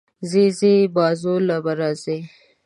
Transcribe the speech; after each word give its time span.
ځې 0.29 0.45
ځې، 0.59 0.73
بازو 0.95 1.33
له 1.47 1.55
به 1.63 1.73
راځې 1.79 2.17